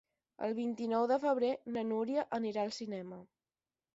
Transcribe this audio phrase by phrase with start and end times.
[0.45, 3.21] El vint-i-nou de febrer na Núria anirà al cinema.